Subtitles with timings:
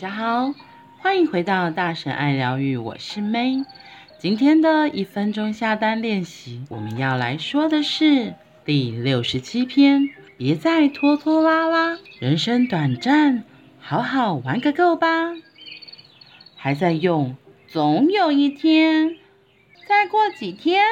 [0.00, 0.54] 大家好，
[1.00, 3.66] 欢迎回到大神爱疗愈，我是 May。
[4.18, 8.32] 今天的一分钟下单练习，我们要来说的是
[8.64, 10.08] 第六十七篇。
[10.38, 13.44] 别再拖拖拉拉，人生短暂，
[13.78, 15.34] 好好玩个够吧。
[16.56, 17.36] 还在用，
[17.68, 19.18] 总有一天，
[19.86, 20.82] 再过几天，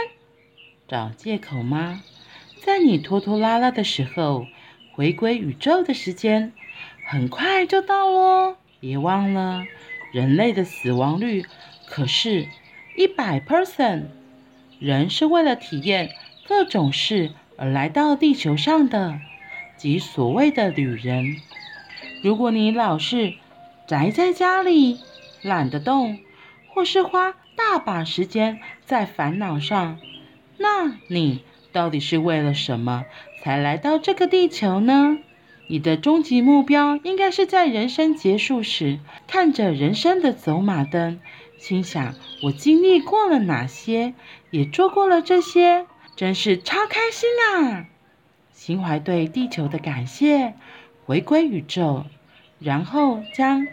[0.87, 2.03] 找借口吗？
[2.63, 4.45] 在你拖拖拉拉的时候，
[4.93, 6.53] 回归宇宙的时间
[7.07, 8.57] 很快就到喽。
[8.81, 9.65] 别忘了，
[10.13, 11.45] 人类的死亡率
[11.87, 12.47] 可是
[12.97, 14.05] 一百 person。
[14.79, 16.11] 人是为了体验
[16.47, 19.19] 各种事而来到地球上的，
[19.77, 21.37] 即所谓的旅人。
[22.23, 23.35] 如果你老是
[23.89, 25.01] 宅在家里，
[25.43, 26.21] 懒得动，
[26.69, 29.99] 或是花大把时间在烦恼上，
[30.57, 33.05] 那你到底是为了什么
[33.43, 35.19] 才来到这个地球呢？
[35.71, 41.21] 你的终极目标应该是在人生结束时，看着人生的走马灯，
[41.59, 44.15] 心想：我经历过了哪些，
[44.51, 47.87] 也做过了这些，真是超开心啊！
[48.53, 50.55] 心怀对地球的感谢，
[51.05, 52.05] 回归宇宙，
[52.59, 53.67] 然后将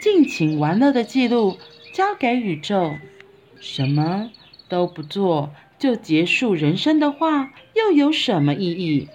[0.00, 1.58] 尽情玩乐的记录
[1.92, 2.94] 交给宇宙。
[3.60, 4.30] 什么
[4.68, 9.08] 都不做就结束人生的话，又有什么意义？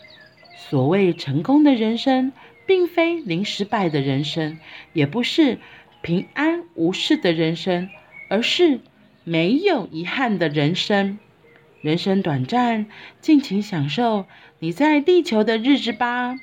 [0.69, 2.33] 所谓成功的人生，
[2.65, 4.59] 并非零失败的人生，
[4.91, 5.59] 也不是
[6.01, 7.89] 平安无事的人生，
[8.29, 8.81] 而是
[9.23, 11.19] 没有遗憾的人生。
[11.79, 12.87] 人生短暂，
[13.21, 14.25] 尽情享受
[14.59, 16.35] 你在地球的日子吧。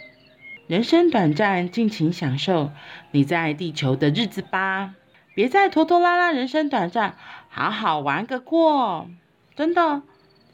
[0.69, 2.71] 人生短暂，尽情享受
[3.11, 4.95] 你在地球的日子吧。
[5.35, 7.17] 别再拖拖拉拉，人生短暂，
[7.51, 9.11] 好好玩个过。
[9.55, 10.03] 真的，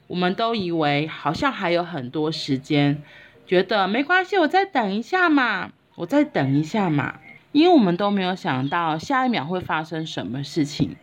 [0.08, 3.02] 我们都以为好像还有很多时间。
[3.50, 7.18] 觉得没关系，我再等一下嘛，我再等一下嘛，
[7.50, 10.94] 因为我们都没有想到下一秒会发生什么事情。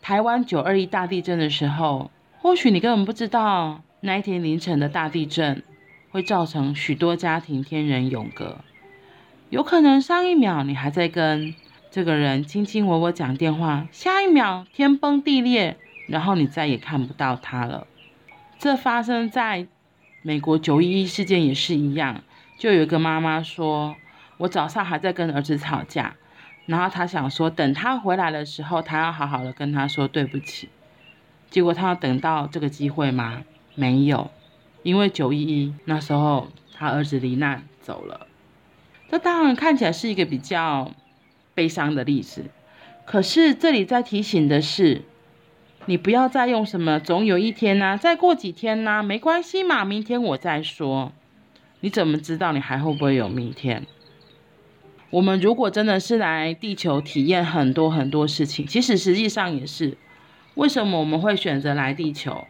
[0.00, 2.10] 台湾九二一大地震的时候，
[2.40, 5.62] 或许你根本不知道那一天凌晨的大地震
[6.10, 8.56] 会造成许多家庭天人永隔。
[9.50, 11.54] 有可能上一秒你还在跟
[11.92, 15.76] 这个人卿卿我我讲电话，下一秒天崩地裂，
[16.08, 17.86] 然后你再也看不到他了。
[18.58, 19.68] 这发生在。
[20.22, 22.22] 美国九一一事件也是一样，
[22.56, 23.96] 就有一个妈妈说
[24.38, 26.14] ：“我早上还在跟儿子吵架，
[26.66, 30.68] 然后她想说，等他回来的时候，她要好好的跟他说对不起。
[31.50, 33.42] 结果她要等到这个机会吗？
[33.74, 34.30] 没有，
[34.84, 38.28] 因为九一一那时候他儿子罹难走了。
[39.10, 40.92] 这当然看起来是一个比较
[41.54, 42.44] 悲伤的例子，
[43.04, 45.02] 可是这里在提醒的是。”
[45.86, 51.12] 你不要再用什么总有一天呐、再过几天呐、没关系嘛，明天我再说。
[51.80, 53.84] 你怎么知道你还会不会有明天？
[55.10, 59.98] 我们如果真的是来地球体验很多很多事情，其实实际上也是。
[60.54, 62.46] 为什么我们会选择来地球？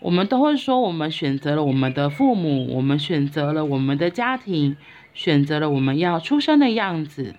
[0.00, 4.76] 我们都会说，我们选择了我们的父母，我们选择了我们的家庭，
[5.12, 7.34] 选择了我们要出生的样子，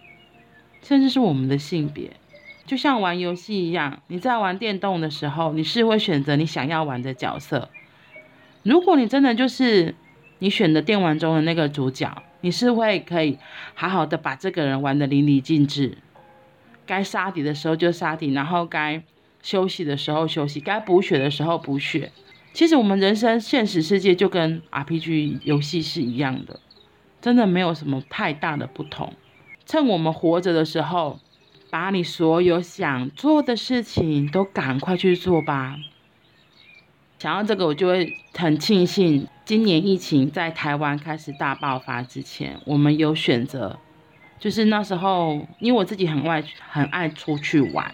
[0.84, 2.12] 甚至是我们的性别。
[2.69, 7.68] 就像玩游戏一样，你在玩电动的时候，你是会选择你想要玩的角色。
[8.62, 9.96] 如果你真的就是
[10.38, 13.40] 你选的电玩中的那个主角，你是会可以
[13.74, 15.97] 好好的把这个人玩得淋漓尽致，
[16.85, 19.02] 该杀敌的时候就杀敌，然后该
[19.41, 22.12] 休息的时候休息，该补血的时候补血。
[22.53, 26.59] 其实我们人生现实世界就跟 RPG 游戏是一样的，
[27.19, 29.13] 真的没有什么太大的不同。
[29.66, 31.19] 趁我们活着的时候。
[31.69, 35.78] 把你所有想做的事情都赶快去做吧。
[37.19, 43.78] 想到这个，我就会很庆幸，今年疫情在台湾开始大爆发之前，我们有选择，
[44.40, 47.94] 就是那时候，因为我自己很爱很爱出去玩，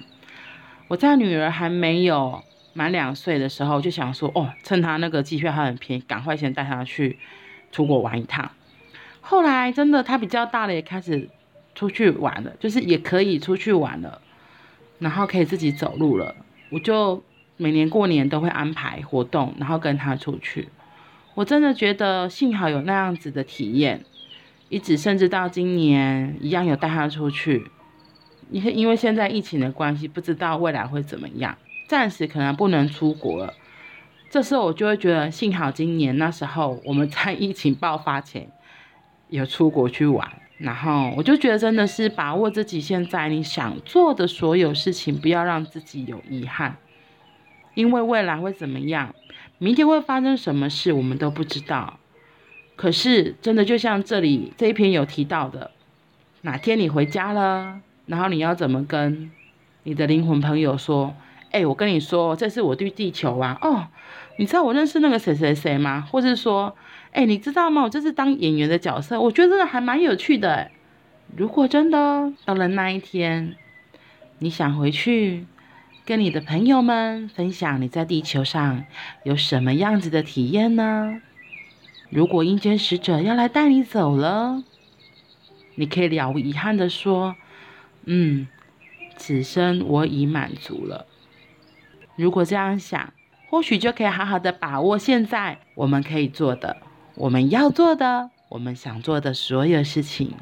[0.88, 2.44] 我在女儿还没有
[2.74, 7.18] 满两岁的时候，就想说，哦，趁她那个机票还很便宜，赶快先带她去
[7.72, 8.52] 出国玩一趟。
[9.22, 11.30] 后来真的，她比较大了，也开始。
[11.76, 14.22] 出去玩了，就是也可以出去玩了，
[14.98, 16.34] 然后可以自己走路了。
[16.72, 17.22] 我就
[17.58, 20.70] 每年过年都会安排活动，然后跟他出去。
[21.36, 24.04] 我真的觉得幸好有那样子的体验，
[24.70, 27.70] 一直甚至到今年一样有带他出去。
[28.50, 31.58] 因因为现在疫情的关系，不知道未来会怎么样，
[31.88, 33.54] 暂时可能不能出国了。
[34.30, 38.48] 这时候我就会觉得幸好今年那时候我们在疫情爆发前
[39.30, 40.30] 有出国去玩。
[40.58, 46.78] 然后我就觉得真的是把握自己现在你想做的所有事情，不要让自己有遗憾，
[47.74, 49.14] 因为未来会怎么样，
[49.58, 52.00] 明天会发生什么事，我们都不知道。
[52.76, 55.72] 可是真的就像这里这一篇有提到的，
[56.42, 59.32] 哪天你回家了，然后你要怎么跟
[59.84, 61.16] 你的灵魂朋友说？
[61.52, 63.58] 哎，我跟你说，这是我对地球啊。
[63.62, 63.88] 哦，
[64.38, 66.02] 你知道我认识那个谁谁谁吗？
[66.12, 66.76] 或是说，
[67.12, 67.84] 哎，你知道吗？
[67.84, 70.70] 我这是当演员的角色，我觉得真的还蛮有趣的。
[71.36, 73.56] 如果真的到了那一天，
[74.40, 75.46] 你想回去
[76.06, 78.86] 跟你的朋友们分享你在地球上
[79.24, 81.22] 有什么样子的体验呢？
[82.10, 84.64] 如果阴间使者要来带你走了，
[85.76, 87.36] 你可以了无遗憾的说
[88.06, 88.48] ：“嗯，
[89.18, 91.08] 此生我已满足了。”
[92.16, 93.14] 如果这样想，
[93.50, 96.78] 或许就可以好好的把握现在我们可以做的、
[97.16, 100.34] 我们要做的、我们想做的所有事情，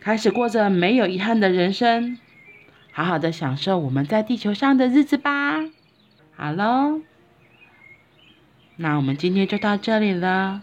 [0.00, 2.18] 开始过着没有遗憾的人生，
[2.92, 5.60] 好好的享受我们在地球上的日子吧。
[6.36, 7.00] 好喽，
[8.76, 10.62] 那我们今天就到这里了，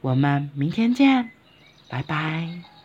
[0.00, 1.30] 我们明天见，
[1.88, 2.77] 拜拜。